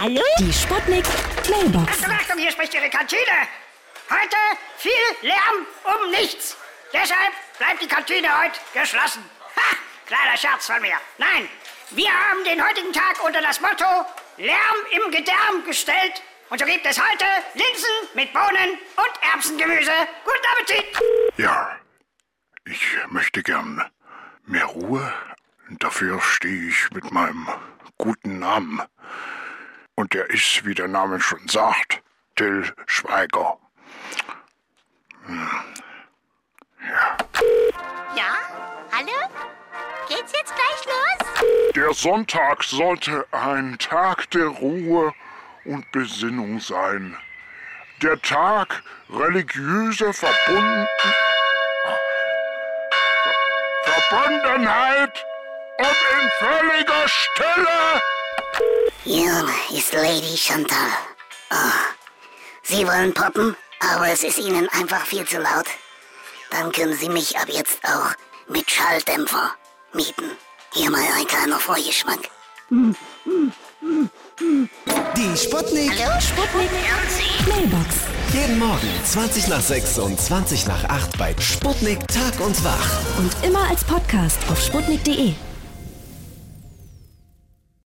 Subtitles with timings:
[0.00, 0.22] Hallo?
[0.38, 1.04] Die Sputnik
[1.50, 1.92] Mailbox.
[1.92, 3.20] Achtung, Achtung, hier spricht Ihre Kantine.
[4.08, 4.36] Heute
[4.78, 6.56] viel Lärm um nichts.
[6.90, 9.22] Deshalb bleibt die Kantine heute geschlossen.
[9.56, 9.76] Ha!
[10.06, 10.94] Kleiner Scherz von mir.
[11.18, 11.46] Nein,
[11.90, 13.84] wir haben den heutigen Tag unter das Motto
[14.38, 16.22] Lärm im Gedärm gestellt.
[16.48, 19.92] Und so gibt es heute Linsen mit Bohnen und Erbsengemüse.
[20.24, 20.98] Guten Appetit!
[21.36, 21.76] Ja,
[22.64, 23.84] ich möchte gern
[24.46, 25.12] mehr Ruhe.
[25.78, 27.46] Dafür stehe ich mit meinem
[27.98, 28.80] guten Namen.
[30.00, 32.00] Und der ist, wie der Name schon sagt,
[32.34, 33.58] Till Schweiger.
[38.16, 38.32] Ja?
[38.92, 39.28] Hallo?
[40.08, 41.72] Geht's jetzt gleich los?
[41.76, 45.12] Der Sonntag sollte ein Tag der Ruhe
[45.66, 47.14] und Besinnung sein.
[48.00, 50.88] Der Tag religiöser Verbunden
[53.84, 55.26] Ver Verbundenheit
[55.76, 58.00] und in völliger Stille.
[59.12, 59.44] Hier
[59.76, 60.86] ist Lady Chantal.
[61.50, 61.56] Oh,
[62.62, 65.66] Sie wollen poppen, aber es ist Ihnen einfach viel zu laut.
[66.52, 68.14] Dann können Sie mich ab jetzt auch
[68.48, 69.50] mit Schalldämpfer
[69.94, 70.30] mieten.
[70.74, 72.20] Hier mal ein kleiner Vorgeschmack.
[75.16, 75.92] Die Sputnik.
[76.20, 76.70] Sputnik
[77.48, 77.96] Mailbox.
[78.32, 83.00] Jeden Morgen 20 nach 6 und 20 nach 8 bei Sputnik Tag und Wach.
[83.18, 85.34] Und immer als Podcast auf sputnik.de.